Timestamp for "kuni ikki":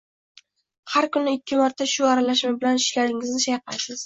1.17-1.59